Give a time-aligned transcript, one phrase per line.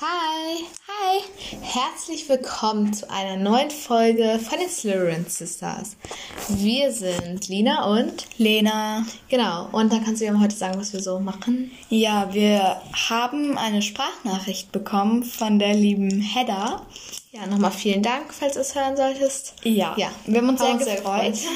[0.00, 1.22] Hi, hi,
[1.62, 5.96] herzlich willkommen zu einer neuen Folge von den Slytherin Sisters.
[6.48, 9.06] Wir sind Lina und Lena.
[9.28, 11.70] Genau, und dann kannst du ja heute sagen, was wir so machen.
[11.90, 16.82] Ja, wir haben eine Sprachnachricht bekommen von der lieben Hedda.
[17.30, 19.54] Ja, nochmal vielen Dank, falls du es hören solltest.
[19.62, 21.32] Ja, Ja, wir haben uns sehr uns sehr gefreut.
[21.34, 21.48] gefreut.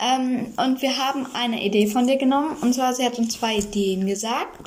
[0.00, 2.56] Ähm, und wir haben eine Idee von dir genommen.
[2.60, 4.58] Und zwar, sie hat uns zwei Ideen gesagt.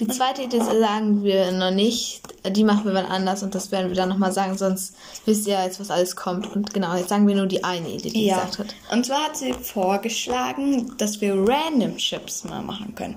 [0.00, 3.88] Die zweite Idee sagen wir noch nicht, die machen wir wann anders und das werden
[3.88, 4.94] wir dann nochmal sagen, sonst
[5.24, 6.54] wisst ihr ja jetzt, was alles kommt.
[6.54, 8.36] Und genau, jetzt sagen wir nur die eine Idee, die Ja.
[8.40, 8.74] gesagt hat.
[8.90, 13.16] Und zwar hat sie vorgeschlagen, dass wir Random Chips mal machen können.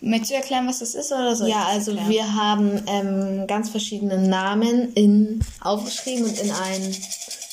[0.00, 2.10] Möchtest du erklären, was das ist oder ich Ja, also erklären?
[2.10, 6.96] wir haben ähm, ganz verschiedene Namen in, aufgeschrieben und in ein,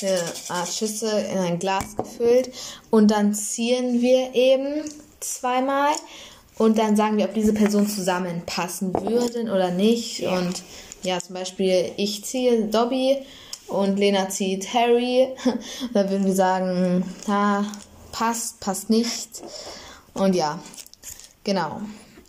[0.01, 2.51] eine Art Schüssel, in ein Glas gefüllt.
[2.89, 4.83] Und dann ziehen wir eben
[5.19, 5.93] zweimal
[6.57, 10.23] und dann sagen wir, ob diese Personen zusammenpassen würden oder nicht.
[10.23, 10.63] Und
[11.03, 13.17] ja, zum Beispiel ich ziehe Dobby
[13.67, 15.27] und Lena zieht Harry.
[15.93, 17.63] da würden wir sagen, ah,
[18.11, 19.41] passt, passt nicht.
[20.13, 20.59] Und ja,
[21.45, 21.79] Genau.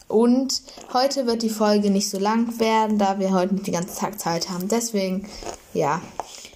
[0.09, 3.99] Und heute wird die Folge nicht so lang werden, da wir heute nicht den ganzen
[3.99, 4.69] Tag Zeit haben.
[4.69, 5.27] Deswegen,
[5.75, 6.01] ja,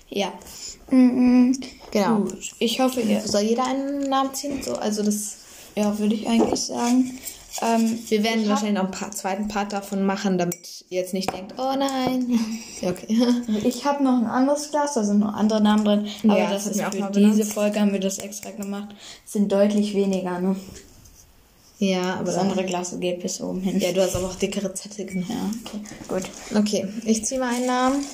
[0.09, 0.33] Ja.
[0.91, 1.59] Mhm.
[1.91, 2.21] genau.
[2.21, 2.53] Gut.
[2.59, 3.21] Ich hoffe, ihr.
[3.21, 4.63] Soll jeder einen Namen ziehen?
[4.63, 5.37] So, also das.
[5.77, 7.19] Ja, würde ich eigentlich sagen.
[7.63, 11.33] Ähm, Wir werden wahrscheinlich noch einen Part, zweiten Part davon machen, damit ihr jetzt nicht
[11.33, 12.39] denkt, oh nein.
[12.81, 13.07] Ja, okay.
[13.65, 16.07] Ich habe noch ein anderes Glas, da sind noch andere Namen drin.
[16.25, 17.45] Aber Ja, das das ist auch für diese.
[17.45, 18.95] Folge haben wir das extra gemacht.
[19.27, 20.57] Es sind deutlich weniger, ne?
[21.79, 23.81] Ja, aber Das andere Glas geht bis oben hin.
[23.81, 25.27] Ja, du hast aber auch dickere Zettel genommen.
[25.31, 25.85] Ja, okay.
[26.09, 26.59] Gut.
[26.59, 28.05] Okay, ich ziehe mal einen Namen.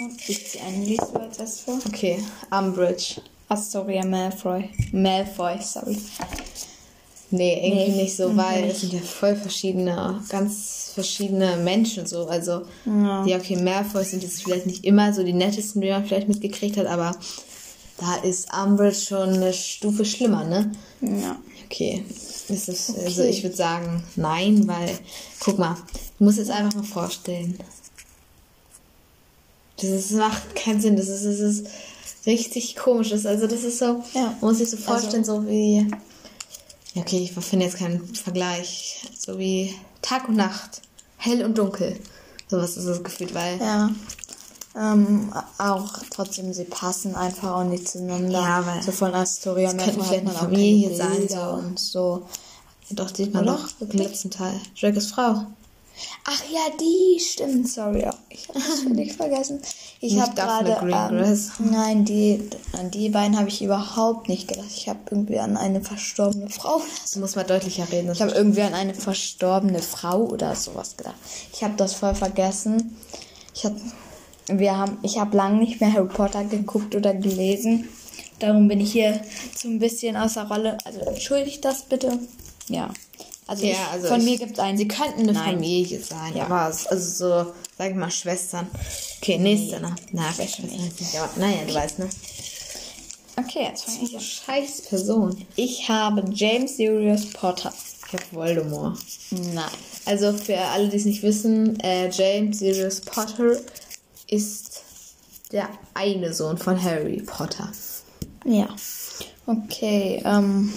[0.00, 1.78] Und ich ziehe einen liest du vor.
[1.88, 2.18] Okay,
[2.50, 3.20] Umbridge.
[3.48, 4.68] Astoria Malfoy.
[4.92, 5.96] Malfoy, sorry.
[7.30, 12.06] Nee, irgendwie Nee, nicht so, irgendwie weil es sind ja voll verschiedene, ganz verschiedene Menschen
[12.06, 12.26] so.
[12.26, 13.24] Also, Ja.
[13.26, 16.76] ja, okay, Malfoy sind jetzt vielleicht nicht immer so die nettesten, die man vielleicht mitgekriegt
[16.76, 17.16] hat, aber
[17.98, 20.72] da ist Umbridge schon eine Stufe schlimmer, ne?
[21.00, 21.36] Ja.
[21.64, 22.04] Okay,
[22.48, 23.30] das ist, also Okay.
[23.30, 24.96] ich würde sagen, nein, weil,
[25.40, 25.76] guck mal,
[26.18, 27.58] du musst jetzt einfach mal vorstellen.
[29.76, 31.66] Das ist, macht keinen Sinn, das ist, das ist
[32.26, 33.10] richtig komisch.
[33.10, 34.34] Das, also das ist so, Ja.
[34.40, 35.86] man muss sich so vorstellen, so wie,
[36.94, 40.80] okay, ich finde jetzt keinen Vergleich, so wie Tag und Nacht,
[41.18, 41.98] hell und dunkel.
[42.48, 43.90] Sowas ist das gefühlt, weil, Ja.
[44.78, 48.40] Ähm, auch trotzdem, sie passen einfach auch nicht zueinander.
[48.40, 51.40] Ja, weil so von Astoria könnte Malfoy vielleicht man eine auch Familie sein, so.
[51.40, 52.26] und so.
[52.90, 53.58] doch, sieht man Oder?
[53.80, 54.60] doch im letzten Teil.
[54.78, 55.46] Dragos Frau.
[56.24, 58.08] Ach ja, die stimmt, sorry.
[58.28, 59.60] Ich habe das völlig vergessen.
[60.00, 60.78] Ich Nicht habe gerade.
[60.82, 64.66] Ähm, nein, die, an die beiden habe ich überhaupt nicht gedacht.
[64.74, 66.80] Ich habe irgendwie an eine verstorbene Frau.
[67.12, 68.12] Du musst mal deutlicher reden.
[68.12, 71.16] Ich habe irgendwie an eine verstorbene Frau oder sowas gedacht.
[71.52, 72.96] Ich habe das voll vergessen.
[73.54, 73.80] Ich habe,
[74.48, 77.88] wir haben, ich habe lange nicht mehr Harry Potter geguckt oder gelesen.
[78.38, 79.22] Darum bin ich hier
[79.54, 80.76] so ein bisschen außer Rolle.
[80.84, 82.18] Also entschuldigt das bitte.
[82.68, 82.90] Ja.
[83.48, 84.76] Also, Ja, ich, also von ich- mir gibt es einen.
[84.78, 85.54] Sie könnten eine Nein.
[85.54, 86.46] Familie sein, Ja.
[86.46, 88.66] aber es- also so, sag ich mal, Schwestern.
[89.20, 89.94] Okay, nächste, ne?
[90.12, 90.68] Na, Schwestern.
[91.16, 92.08] Aber, naja, du weißt, ne?
[93.38, 94.20] Okay, jetzt fange ich an.
[94.20, 95.46] Scheiß Person.
[95.56, 97.72] Ich habe James Sirius Potter.
[98.06, 98.98] Ich habe Voldemort.
[99.30, 99.64] Nein.
[100.06, 103.58] Also für alle, die es nicht wissen, äh, James Sirius Potter
[104.28, 104.82] ist
[105.52, 107.70] der eine Sohn von Harry Potter.
[108.44, 108.68] Ja.
[109.46, 110.72] Okay, ähm.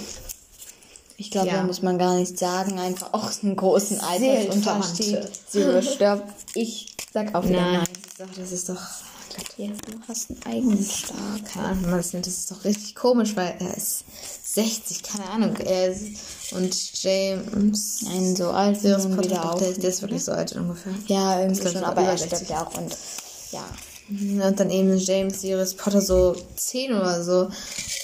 [1.20, 1.58] Ich glaube, Ja.
[1.58, 5.30] da muss man gar nicht sagen, einfach auch einen großen Altersunterschied.
[5.50, 6.24] Sirius stirbt.
[6.54, 7.84] Ich sag auch wieder nein.
[7.84, 11.46] das ist doch, das ist doch Ja, du hast einen eigenen Stark.
[11.54, 14.04] keine Ahnung, das ist doch richtig komisch, weil er ist
[14.46, 15.56] 60, keine Ahnung.
[15.58, 16.04] Er ist,
[16.54, 19.60] und James Nein, so alt Potter, wieder doch, auch.
[19.60, 20.94] der, der ist wirklich so alt ungefähr.
[21.08, 22.38] Ja, irgendwie schon, aber er 60.
[22.38, 22.96] stirbt ja auch und
[23.52, 23.66] ja.
[24.10, 27.50] Und dann eben James Sirius Potter so 10 oder so.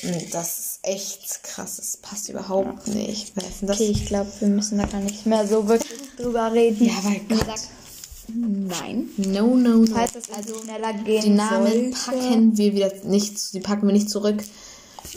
[0.03, 1.77] Und Das ist echt krass.
[1.77, 3.35] Das passt überhaupt nicht.
[3.35, 3.77] Denn das?
[3.79, 6.85] Okay, ich glaube, wir müssen da gar nicht mehr so wirklich drüber reden.
[6.85, 7.45] Ja, weil Gott.
[7.45, 7.59] sag
[8.33, 9.09] nein.
[9.17, 9.85] No, no, no.
[9.93, 11.97] Falls es also schneller gehen Die Namen sollte.
[12.05, 14.43] packen wir wieder nicht, die packen wir nicht zurück.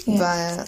[0.06, 0.64] Weil,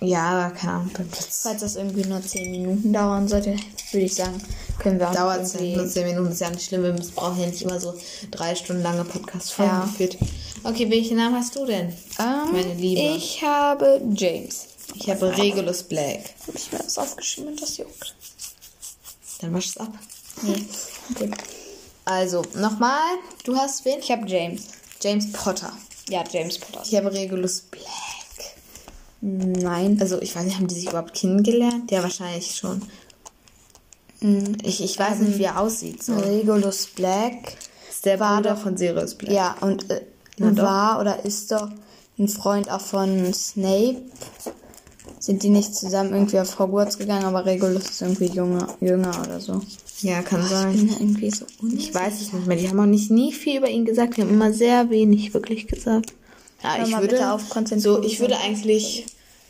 [0.00, 0.90] ja, keine Ahnung,
[1.30, 3.56] Falls das irgendwie nur 10 Minuten dauern sollte,
[3.92, 4.40] würde ich sagen,
[4.78, 5.76] können wir auch dauert es irgendwie...
[5.76, 6.32] nur 10 Minuten.
[6.32, 6.82] ist ja nicht schlimm.
[6.82, 7.94] Wir brauchen ja nicht immer so
[8.30, 9.80] drei Stunden lange Podcast-Folgen Ja.
[9.84, 10.16] geführt.
[10.64, 11.88] Okay, welchen Namen hast du denn?
[12.18, 13.00] Ähm, Meine Liebe.
[13.16, 14.66] Ich habe James.
[14.94, 16.20] Ich habe Regulus Black.
[16.46, 18.14] Habe ich mir das aufgeschrieben und das juckt.
[19.40, 19.92] Dann wasch es ab.
[20.42, 20.64] Nee.
[21.18, 21.30] Gut.
[22.04, 23.00] Also, nochmal.
[23.44, 23.98] Du hast wen?
[24.00, 24.62] Ich habe James.
[25.00, 25.72] James Potter.
[26.08, 26.82] Ja, James Potter.
[26.86, 27.82] Ich habe Regulus Black.
[29.28, 29.98] Nein.
[30.00, 31.90] Also, ich weiß nicht, haben die sich überhaupt kennengelernt?
[31.90, 32.80] Ja, wahrscheinlich schon.
[34.62, 36.02] Ich, ich weiß nicht, wie er aussieht.
[36.02, 36.14] So.
[36.14, 37.56] Regulus Black
[37.90, 39.32] ist der war Bruder doch- von Sirius Black.
[39.32, 40.02] Ja, und äh,
[40.38, 41.68] war oder ist doch
[42.18, 44.02] ein Freund auch von Snape.
[45.18, 49.40] Sind die nicht zusammen irgendwie auf Hogwarts gegangen, aber Regulus ist irgendwie jünger, jünger oder
[49.40, 49.60] so.
[50.02, 50.72] Ja, kann Ich sein.
[50.76, 51.46] bin da irgendwie so
[51.76, 52.56] Ich weiß es nicht mehr.
[52.56, 54.16] Die haben auch nicht nie viel über ihn gesagt.
[54.16, 56.12] Die haben immer sehr wenig wirklich gesagt.
[56.62, 57.42] Ja, ich würde, auf,
[57.76, 59.06] so, ich würde eigentlich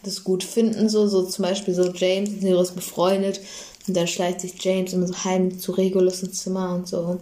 [0.06, 3.40] das gut finden, so, so zum Beispiel so James und Sirius befreundet
[3.86, 7.18] und dann schleicht sich James immer so heim zu Regulus ins Zimmer und so.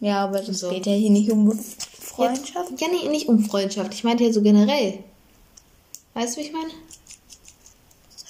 [0.00, 0.70] Ja, aber das So.
[0.70, 1.52] geht ja hier nicht um
[1.98, 2.80] Freundschaft.
[2.80, 3.92] Ja, nee, nicht um Freundschaft.
[3.92, 5.00] Ich meinte ja so generell.
[6.14, 6.70] Weißt du, wie ich meine?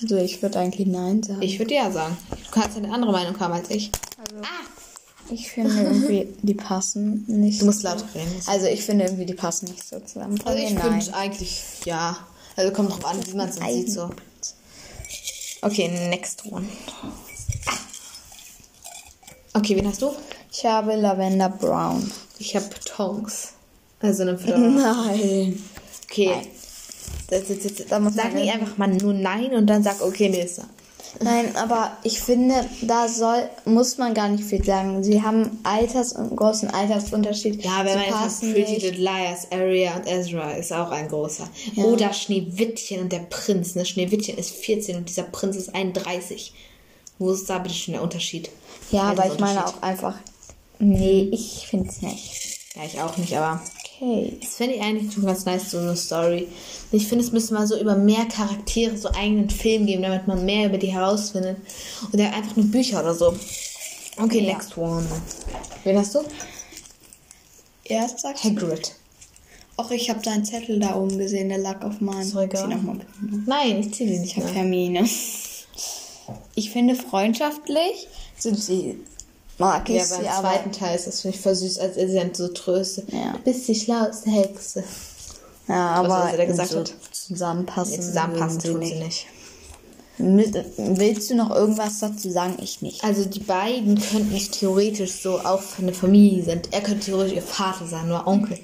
[0.03, 1.43] Also ich würde eigentlich nein sagen.
[1.43, 2.17] Ich würde ja sagen.
[2.31, 3.91] Du kannst ja eine andere Meinung haben als ich.
[5.31, 7.61] Ich finde irgendwie, die passen nicht.
[7.61, 8.35] Du musst lauter reden.
[8.47, 10.41] Also ich finde irgendwie, die passen nicht so zusammen.
[10.45, 12.19] Also ich finde eigentlich, ja.
[12.57, 14.11] Also kommt drauf an, wie man es dann sieht so.
[15.63, 16.67] Okay, next one.
[19.53, 20.13] Okay, wen hast du?
[20.53, 22.11] Ich habe Lavender Brown.
[22.39, 23.53] Ich habe Tongs.
[24.01, 24.57] Also eine Frau.
[24.57, 25.63] Nein.
[26.05, 26.31] Okay.
[26.37, 26.47] Nein.
[27.29, 30.29] Das, das, das, Da muss sag nicht einfach mal nur nein und dann sag okay,
[30.29, 30.65] nächster.
[31.23, 35.03] Nein, aber ich finde, da soll, muss man gar nicht viel sagen.
[35.03, 37.65] Sie haben Alters und großen Altersunterschied.
[37.65, 38.75] Ja, wenn man jetzt Pretty.
[38.77, 41.49] Little Liars, Aria und Ezra ist auch ein großer.
[41.75, 41.85] Ja.
[41.85, 43.75] Oder Schneewittchen und der Prinz.
[43.75, 43.85] Ne?
[43.85, 46.55] Schneewittchen ist 14 und dieser Prinz ist 31.
[47.19, 48.51] Wo ist da bitte schon der Unterschied?
[48.93, 50.17] Ja, aber ich meine auch einfach.
[50.79, 52.59] Nee, ich finde es nicht.
[52.75, 53.61] Ja, ich auch nicht, aber
[54.01, 54.39] Okay.
[54.41, 56.49] das fände ich eigentlich schon ganz nice, so eine Story.
[56.91, 60.45] Ich finde, es müsste mal so über mehr Charaktere so eigenen Film geben, damit man
[60.47, 61.59] mehr über die herausfindet.
[62.13, 63.37] Oder einfach nur Bücher oder so.
[64.17, 64.55] Okay, Ja.
[64.55, 65.07] next one.
[65.85, 66.21] Wen hast du?
[67.85, 68.95] Erst sagst Hagrid.
[69.77, 72.29] Ach, ich habe deinen Zettel da oben gesehen, der lag auf meinem.
[72.39, 72.69] Egal.
[72.69, 73.01] Zieh noch mal.
[73.47, 74.55] Nein, ich zähle die nicht Ich habe.
[74.55, 75.09] Hermine.
[76.55, 78.09] Ich finde, freundschaftlich
[78.39, 78.99] sind sie.
[79.61, 80.41] Mag ich Ja, sie, beim aber.
[80.49, 83.13] zweiten Teil ist das ich voll süß, als er sie dann so tröstet.
[83.13, 83.33] Ja.
[83.33, 84.83] Du bist die schlauste Hexe.
[85.69, 86.93] Ja, Was aber er gesagt so hat.
[87.13, 87.95] zusammenpassen.
[87.97, 89.27] Nee, zusammenpassen tut sie nicht.
[90.19, 90.55] nicht.
[90.77, 92.57] Willst du noch irgendwas dazu sagen?
[92.61, 93.03] Ich nicht.
[93.05, 96.73] Also die beiden könnten nicht theoretisch so auch von der Familie sind.
[96.73, 98.59] Er könnte theoretisch ihr Vater sein, nur Onkel.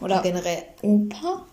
[0.00, 0.62] Oder- Oder generell.
[0.82, 1.44] Opa?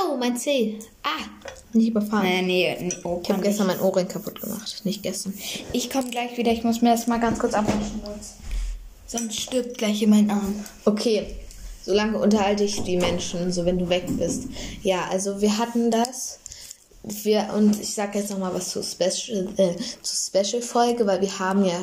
[0.00, 0.78] Au, mein Zeh.
[1.02, 1.24] Ah,
[1.72, 2.24] nicht überfahren.
[2.24, 3.20] Naja, nee, nee Opa.
[3.22, 4.80] Ich habe gestern mein Ohrring kaputt gemacht.
[4.84, 5.34] Nicht gestern.
[5.72, 6.52] Ich komme gleich wieder.
[6.52, 8.00] Ich muss mir das mal ganz kurz abwaschen.
[9.06, 10.64] Sonst, stirbt gleich in mein Arm.
[10.84, 11.36] Okay,
[11.84, 14.44] solange unterhalte ich die Menschen, so wenn du weg bist.
[14.82, 16.38] Ja, also wir hatten das.
[17.02, 21.64] Wir, und ich sage jetzt nochmal was zur Special, äh, zur Special-Folge, weil wir haben
[21.64, 21.78] ja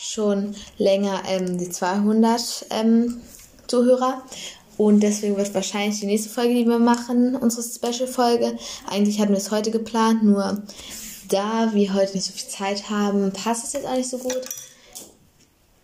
[0.00, 3.20] schon länger ähm, die 200 ähm,
[3.68, 4.22] Zuhörer.
[4.84, 8.58] Und deswegen wird wahrscheinlich die nächste Folge, die wir machen, unsere Special-Folge.
[8.90, 10.60] Eigentlich hatten wir es heute geplant, nur
[11.28, 14.40] da wir heute nicht so viel Zeit haben, passt es jetzt auch nicht so gut.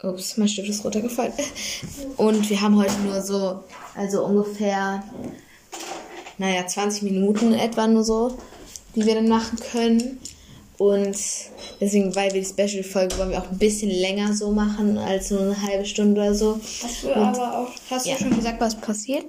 [0.02, 1.32] Ups, mein Stift ist runtergefallen.
[2.16, 3.62] Und wir haben heute nur so,
[3.94, 5.04] also ungefähr,
[6.38, 8.36] naja, 20 Minuten etwa nur so,
[8.96, 10.18] die wir dann machen können.
[10.78, 11.16] Und
[11.80, 15.40] deswegen, weil wir die Special-Folge wollen wir auch ein bisschen länger so machen, als nur
[15.40, 16.60] eine halbe Stunde oder so.
[16.82, 17.68] Hast du aber auch.
[17.90, 18.14] Hast Ja.
[18.14, 19.24] du schon gesagt, was passiert?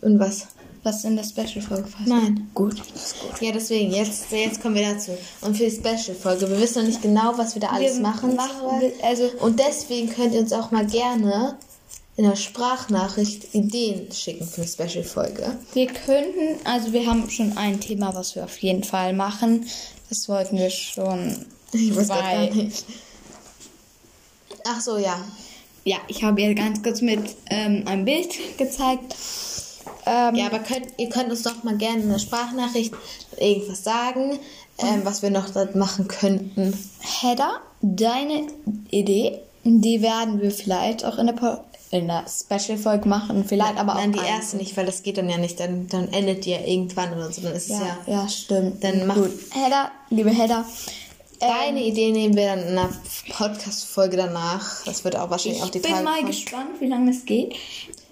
[0.00, 0.46] Und was?
[0.82, 2.08] Was in der Special-Folge passiert?
[2.08, 2.50] Nein.
[2.54, 2.76] Gut.
[3.40, 5.10] Ja, deswegen, jetzt, jetzt kommen wir dazu.
[5.42, 8.34] Und für die Special-Folge, wir wissen noch nicht genau, was wir da alles Wir machen.
[8.36, 11.58] machen- also- und deswegen könnt ihr uns auch mal gerne
[12.16, 15.58] in der Sprachnachricht Ideen schicken für eine Special-Folge.
[15.74, 19.66] Wir könnten, also wir haben schon ein Thema, was wir auf jeden Fall machen.
[20.10, 21.46] Das wollten wir schon.
[21.72, 22.84] Ich grad bei- gar nicht.
[24.66, 25.18] Ach so, ja.
[25.84, 29.14] Ja, ich habe ihr ganz kurz mit ähm, einem Bild gezeigt.
[30.04, 32.92] Ähm, Ja, aber könnt, ihr könnt uns doch mal gerne in der Sprachnachricht
[33.38, 34.38] irgendwas sagen,
[34.78, 36.76] ähm, was wir noch dort machen könnten.
[37.00, 38.48] Hedda, deine
[38.90, 43.44] Idee, die werden wir vielleicht auch in der, In der Special-Folge machen.
[43.44, 45.58] Vielleicht aber auch Nein, die erste nicht, weil das geht dann ja nicht.
[45.58, 47.40] Dann, dann endet die ja irgendwann oder so.
[47.42, 48.12] Dann ist es Ja, ja.
[48.22, 48.82] ja, stimmt.
[48.84, 49.32] Dann mach- Gut.
[49.50, 50.64] Hedda, liebe Hedda,
[51.40, 52.90] Deine Idee nehmen wir dann in einer
[53.30, 54.84] Podcast-Folge danach.
[54.84, 56.26] Das wird auch wahrscheinlich ich auch die bin Tage mal kommen.
[56.26, 57.54] gespannt, wie lange es geht.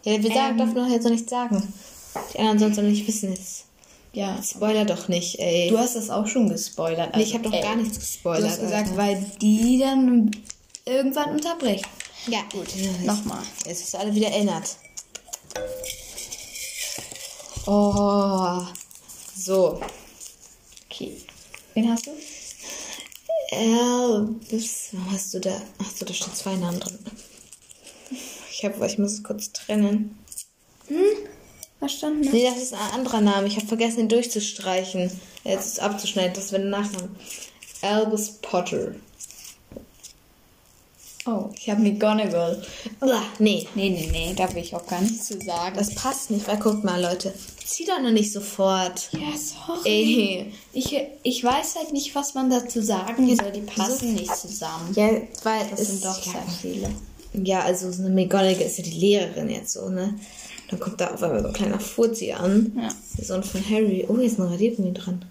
[0.03, 1.73] Ja, wir sagen, Ähm, dürfen doch jetzt noch nichts sagen.
[2.35, 3.65] Die anderen es noch nicht wissen jetzt.
[4.15, 5.69] Ja, Spoiler doch nicht, ey.
[5.69, 7.15] du hast das auch schon gespoilert.
[7.15, 8.45] nee, ich habe doch ey, gar nichts gespoilert.
[8.45, 8.97] Du hast gesagt, Alter.
[8.97, 10.31] weil die dann
[10.87, 11.85] irgendwann unterbricht.
[12.29, 12.69] Ja, gut.
[13.05, 13.43] Nochmal.
[13.65, 14.77] Jetzt ist alle wieder erinnert.
[17.67, 18.63] Oh.
[19.37, 19.81] So.
[20.87, 21.17] Okay.
[21.75, 22.11] Wen hast du?
[23.51, 24.91] Elvis.
[25.11, 25.61] Hast du da?
[25.79, 26.99] Ach so, da stehen zwei Namen drin.
[28.51, 30.19] Ich habe, ich muss es kurz trennen.
[31.79, 32.29] Verstanden?
[32.33, 33.47] Nee, das ist ein anderer Name.
[33.47, 35.11] Ich habe vergessen, ihn durchzustreichen.
[35.45, 36.35] Jetzt ist abzuschneiden.
[36.35, 37.11] Das wäre der Nachname.
[37.83, 38.95] Albus Potter.
[41.31, 42.63] Oh, ich habe McGonagall.
[43.03, 45.77] Uah, nee, Nee, nee, nee, da will ich auch gar nichts zu sagen.
[45.77, 47.35] das passt nicht, weil guckt mal, Leute.
[47.67, 49.11] Zieh doch noch nicht sofort.
[49.13, 49.81] ja, sorry.
[49.85, 50.53] Ey.
[50.73, 53.53] Ich, ich weiß halt nicht, was man dazu sagen soll.
[53.53, 54.91] Die passen nicht zusammen.
[54.95, 55.11] Ja,
[55.43, 56.91] weil Das sind doch ja, sehr viele.
[57.45, 60.19] ja, also so eine McGonagall ist ja die Lehrerin jetzt so, ne?
[60.71, 62.73] Dann kommt da auf einmal so ein kleiner Furzi an.
[62.75, 62.89] Ja.
[63.19, 64.07] Der Sohn von Harry.
[64.09, 65.23] Oh, hier ist ein Radiergummi dran.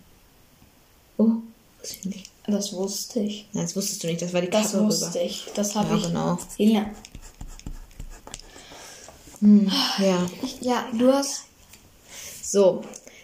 [1.18, 1.30] Oh,
[1.82, 2.30] wusste ich nicht.
[2.48, 3.46] Das wusste ich.
[3.54, 5.22] Nein, das wusstest du nicht, das war die Das Kappe wusste rüber.
[5.26, 5.46] ich.
[5.54, 6.04] Das habe Ja, ich.
[6.08, 6.38] genau.
[6.58, 6.86] Elena.
[9.40, 10.26] Hm, ja.
[10.62, 11.44] Ja, du hast.
[12.42, 12.82] So,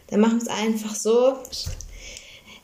[0.07, 1.37] dann machen wir es einfach so.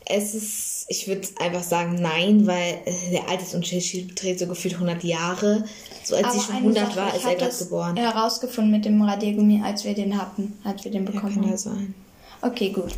[0.05, 5.03] Es ist, ich würde einfach sagen nein, weil äh, der Altersunterschied beträgt so gefühlt 100
[5.03, 5.63] Jahre.
[6.03, 7.95] So als sie schon 100 war, ist er gerade geboren.
[7.95, 11.49] herausgefunden mit dem Radiergummi, als wir den hatten, als wir den Ja, bekommen kann ja
[11.49, 11.57] haben.
[11.57, 11.93] sein.
[12.41, 12.91] Okay, gut.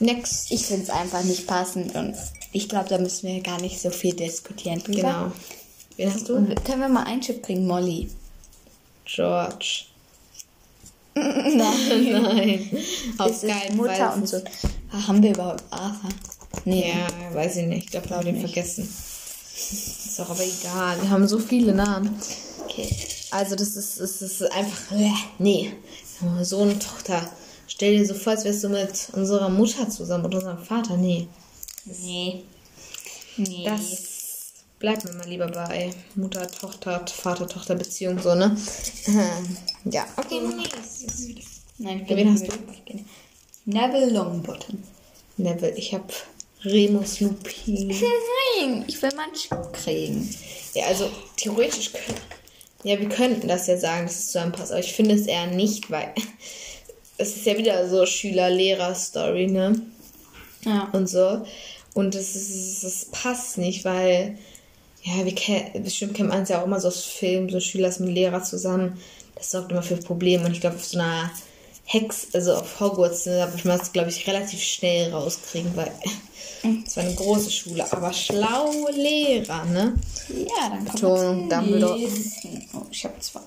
[0.00, 0.50] Next.
[0.50, 2.14] Ich finde es einfach nicht passend und
[2.52, 4.96] ich glaube, da müssen wir gar nicht so viel diskutieren drüber.
[5.00, 5.32] Genau.
[5.96, 6.36] Wen hast du?
[6.36, 8.10] Und können wir mal einen Chip bringen, Molly?
[9.04, 9.84] George.
[11.14, 11.58] Nein.
[12.22, 12.70] Nein.
[13.18, 14.18] Auf Es keinen Mutter Fall.
[14.18, 14.42] und so.
[14.90, 16.10] Haben wir überhaupt Arthur?
[16.64, 16.92] Nee.
[16.92, 17.84] Ja, weiß ich nicht.
[17.84, 18.82] Ich glaube, wir haben den vergessen.
[18.84, 21.00] Ist doch aber egal.
[21.02, 22.18] Wir haben so viele Namen.
[22.64, 22.88] Okay.
[23.30, 24.92] Also das ist, das ist einfach.
[24.92, 25.72] äh, Nee.
[26.42, 27.28] Sohn und Tochter.
[27.74, 30.96] Stell dir so vor, als wärst du mit unserer Mutter zusammen oder unserem Vater.
[30.96, 31.26] Nee.
[31.84, 32.44] Nee.
[33.36, 33.64] Nee.
[33.64, 38.56] Das bleibt mir mal lieber bei Mutter, Tochter, Vater, Tochter Beziehung so, ne?
[39.86, 40.40] Ja, okay.
[41.78, 42.52] Nein, Wen hast du?
[43.64, 44.80] Neville Longbottom.
[45.36, 46.12] Neville, ich hab
[46.62, 47.88] Remus Lupin.
[47.88, 50.32] Nein, ich will Chip kriegen.
[50.74, 52.20] Ja, also theoretisch können.
[52.84, 55.90] Ja, wir könnten das ja sagen, dass es zusammenpasst, aber ich finde es eher nicht,
[55.90, 56.14] weil
[57.16, 59.80] es ist ja wieder so Schüler-Lehrer-Story, ne?
[60.64, 60.88] Ja.
[60.92, 61.44] Und so.
[61.94, 64.36] Und das, ist, das passt nicht, weil,
[65.02, 67.92] ja, wir kennen, bestimmt kennt man es ja auch immer so aus Filmen, so Schüler
[68.00, 68.98] mit Lehrer zusammen.
[69.36, 70.44] Das sorgt immer für Probleme.
[70.44, 71.30] Und ich glaube, auf so einer
[71.84, 75.92] Hex, also auf Hogwarts, ne, da wird man das, glaube ich, relativ schnell rauskriegen, weil
[76.86, 79.94] es war eine große Schule, aber schlaue Lehrer, ne?
[80.28, 82.08] Ja, dann kann Betonung, Dumbledore.
[82.72, 83.40] Oh, ich habe zwei.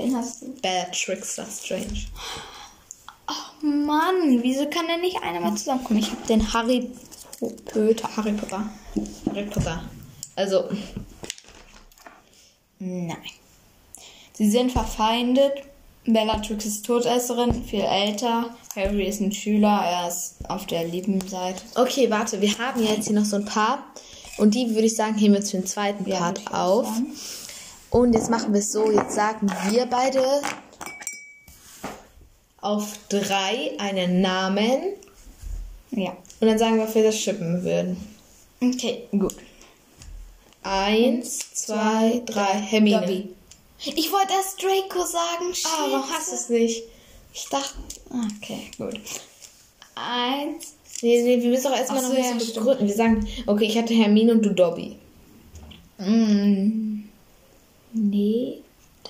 [0.00, 0.52] Wen hast du?
[0.62, 2.06] Bellatrix Strange.
[3.28, 6.00] Oh Mann, wieso kann denn nicht einer mal zusammenkommen?
[6.00, 6.90] Ich habe den Harry
[7.38, 8.16] Potter.
[8.16, 8.68] Harry Potter.
[9.26, 9.84] Harry Potter.
[10.36, 10.64] Also,
[12.78, 13.16] Nein.
[14.32, 15.52] Sie sind verfeindet.
[16.06, 18.56] Bellatrix ist Todesserin, viel älter.
[18.74, 21.62] Harry ist ein Schüler, er ist auf der lieben Seite.
[21.74, 23.84] okay, warte, wir haben jetzt hier noch so ein paar.
[24.38, 26.86] Und die würde ich sagen, heben wir jetzt für den zweiten Ja, Part auf.
[26.86, 27.12] sagen.
[27.90, 30.42] Und jetzt machen wir es so, jetzt sagen wir beide
[32.60, 34.80] auf drei einen Namen.
[35.90, 36.16] Ja.
[36.40, 37.96] Und dann sagen wir, ob wir das schippen würden.
[38.62, 39.34] Okay, gut.
[40.62, 42.60] Eins, zwei, drei.
[42.60, 43.00] Hermine.
[43.00, 43.28] Dobby.
[43.78, 45.52] Ich wollte erst Draco sagen.
[45.64, 46.84] Ah, warum hast du es nicht?
[47.32, 47.74] Ich dachte.
[48.08, 49.00] Okay, gut.
[49.94, 50.74] Eins.
[51.02, 52.86] Nee, nee, wir müssen doch erstmal noch ein bisschen begründen.
[52.86, 54.96] Wir sagen, okay, ich hatte Hermine und du Dobby.
[55.98, 56.89] Mm.
[57.92, 58.58] Nee,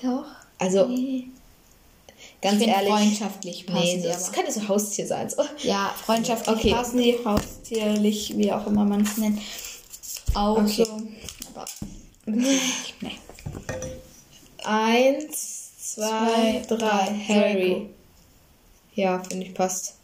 [0.01, 0.25] doch.
[0.57, 1.25] Also, Nee.
[2.41, 2.89] ganz ehrlich.
[2.89, 4.33] freundschaftlich passen Nee, die das aber.
[4.35, 5.29] könnte so Haustier sein.
[5.29, 5.43] So.
[5.63, 6.71] Ja, freundschaftlich Okay.
[6.71, 9.39] passen die, haustierlich, wie auch immer man es nennt.
[10.33, 10.85] Auch Okay.
[10.85, 11.01] so.
[11.53, 11.65] Aber
[12.25, 12.57] nee.
[14.63, 16.77] Eins, zwei, Zwei, drei.
[16.77, 17.15] drei.
[17.27, 17.89] Harry.
[18.95, 19.95] Ja, finde ich passt.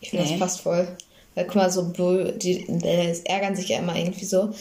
[0.00, 0.30] Ich finde, Nee.
[0.32, 0.96] das passt voll.
[1.34, 4.52] Weil guck mal, so bö- die, die ärgern sich ja immer irgendwie so.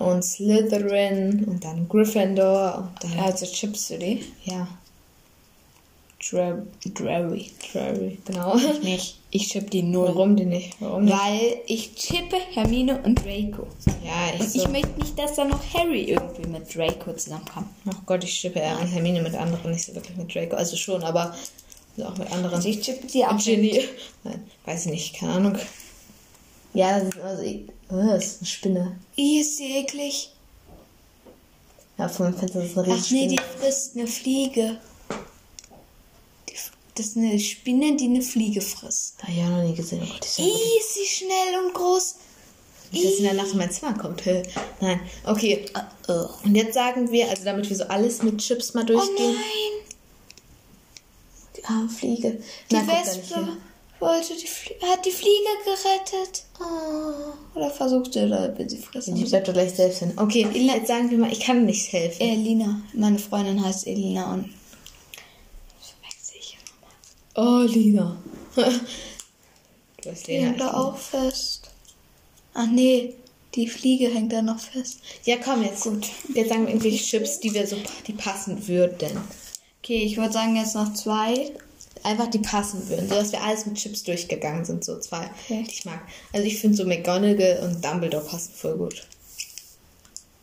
[0.00, 3.20] Und Slytherin und dann Gryffindor und dann.
[3.20, 3.46] Also
[3.90, 4.24] du die?
[4.44, 4.66] Ja,
[6.20, 7.50] Dra Drarry.
[7.72, 8.54] Drarry, genau.
[8.82, 9.16] Nicht.
[9.30, 10.08] Ich chipp die null.
[10.08, 10.76] Warum denn nicht?
[10.80, 11.16] Warum nicht?
[11.16, 13.66] Weil ich chippe Hermine und Draco.
[14.04, 14.58] Ja, ich Und so.
[14.60, 17.68] ich möchte nicht, dass da noch Harry irgendwie mit Draco zusammenkommt.
[17.86, 20.56] Oh Gott, ich eher mit Hermine mit anderen, nicht so wirklich mit Draco.
[20.56, 21.34] Also schon, aber
[22.02, 22.54] auch mit anderen.
[22.54, 23.38] Also ich chippe die auch.
[23.38, 23.80] Ginny.
[24.24, 25.58] Nein, weiß ich nicht, keine Ahnung.
[26.74, 27.42] Ja, das ist immer so.
[27.90, 28.98] Oh, das ist eine Spinne.
[29.16, 30.30] Ih, ist die eklig.
[31.98, 33.28] Ja, von meinem Fenster ist das eine Ach nee, Riesenspinne.
[33.28, 34.80] die frisst eine Fliege.
[36.48, 36.54] Die,
[36.94, 39.16] das ist eine Spinne, die eine Fliege frisst.
[39.22, 40.00] Hab ich auch noch nie gesehen.
[40.04, 42.14] Oh Gott, ist ja Ih, ist sie schnell und groß.
[42.92, 44.22] Wie das in der Nacht in mein Zimmer kommt.
[44.80, 45.64] Nein, okay.
[46.08, 49.34] Oh Und jetzt sagen wir, also damit wir so alles mit Chips mal durchgehen.
[49.34, 49.86] nein,
[51.56, 52.32] die arme Fliege.
[52.70, 53.56] die Na, da nicht Wespe.
[54.00, 56.44] Wollte die Flie hat die Fliege gerettet.
[56.60, 57.58] Oh.
[57.58, 59.24] Oder versuchte da sie Die fressen.
[59.24, 60.12] bleibt doch gleich selbst hin.
[60.16, 62.20] Okay, jetzt sagen wir mal, ich kann nicht helfen.
[62.22, 64.46] Elina, meine Freundin heißt Elina und
[65.80, 65.94] ich
[66.38, 66.58] ich.
[67.34, 68.16] Oh, Lina.
[68.56, 70.46] du hast Die Lena.
[70.48, 71.70] hängt da auch fest.
[72.54, 73.14] Ach nee,
[73.54, 75.00] Die Fliege hängt da noch fest.
[75.24, 75.82] Ja, komm jetzt.
[75.82, 76.06] Gut.
[76.34, 77.76] Jetzt sagen wir irgendwelche Chips, die wir so,
[78.06, 79.20] die passen würden.
[79.82, 81.50] Okay, ich würde sagen jetzt noch zwei.
[82.02, 83.08] Einfach die passen würden.
[83.08, 84.84] So dass wir alles mit Chips durchgegangen sind.
[84.84, 85.64] So zwei, Okay.
[85.66, 86.00] die ich mag.
[86.32, 89.06] Also ich finde so McGonagall und Dumbledore passen voll gut.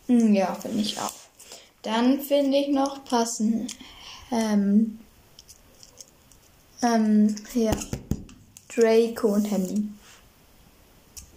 [0.07, 1.11] Hm, Ja, finde ich auch.
[1.81, 3.67] Dann finde ich noch passen.
[4.31, 4.99] Ähm,
[6.83, 7.71] ähm, hier.
[8.75, 9.87] Draco und Hermine.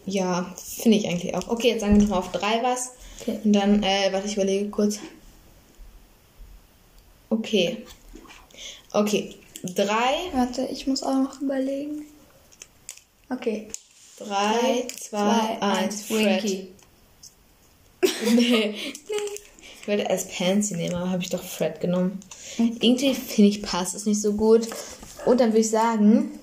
[0.06, 1.48] Ja, finde ich eigentlich auch.
[1.48, 2.90] Okay, jetzt sagen wir nochmal auf drei was.
[3.20, 3.38] Okay.
[3.44, 4.98] Und dann, äh, warte, ich überlege kurz.
[7.30, 7.84] Okay.
[8.92, 9.34] Okay.
[9.62, 12.06] Drei, Warte, ich muss auch noch überlegen.
[13.28, 13.68] Okay.
[14.18, 16.02] drei, zwei, eins.
[16.02, 16.68] Fred.
[18.34, 18.74] Nee.
[19.80, 22.20] Ich wollte erst Pansy nehmen, aber habe ich doch Fred genommen.
[22.58, 24.68] Irgendwie finde ich passt es nicht so gut.
[25.24, 26.38] Und dann würde ich sagen.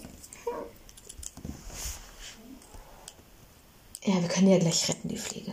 [4.03, 5.51] Ja, wir können die ja gleich retten, die Fliege.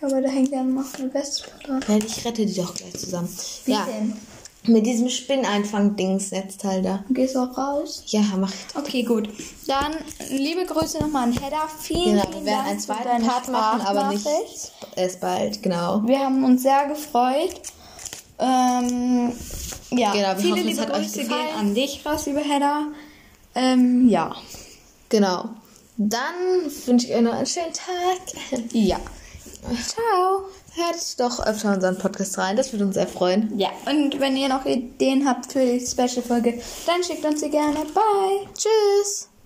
[0.00, 1.84] Aber da hängt ja noch eine Wespe dran.
[1.88, 3.28] Ja, ich rette die doch gleich zusammen.
[3.64, 4.16] Wie ja, denn?
[4.68, 7.04] Mit diesem Spinneinfang-Dings Netzteil da.
[7.08, 8.02] Du gehst auch raus?
[8.06, 8.76] Ja, mach ich.
[8.76, 9.28] Okay, gut.
[9.66, 9.96] Dann
[10.30, 11.68] liebe Grüße nochmal an Hedda.
[11.80, 14.26] Vielen, Genau, vielen wir werden einen zweiten Part machen, aber nicht
[14.96, 16.02] erst bald, genau.
[16.06, 17.60] Wir haben uns sehr gefreut.
[18.38, 19.32] Ähm,
[19.90, 22.88] ja, Genau, viele hoffen, liebe Grüße gehen an dich raus, liebe Hedda.
[23.54, 24.34] Ähm, ja.
[25.08, 25.48] Genau.
[25.96, 26.34] Dann
[26.84, 28.62] wünsche ich euch noch einen schönen Tag.
[28.72, 29.00] Ja.
[29.86, 30.44] Ciao.
[30.76, 33.50] Hört doch öfter unseren Podcast rein, das würde uns sehr freuen.
[33.58, 37.78] Ja, und wenn ihr noch Ideen habt für die Special-Folge, dann schickt uns sie gerne.
[37.94, 38.46] Bye.
[38.52, 39.30] Tschüss.